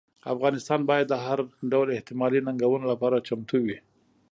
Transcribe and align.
افغانستان 0.33 0.81
باید 0.89 1.07
د 1.09 1.15
هر 1.25 1.39
ډول 1.71 1.87
احتمالي 1.91 2.39
ننګونو 2.47 2.85
لپاره 2.93 3.23
چمتو 3.27 3.57
وي. 3.65 3.77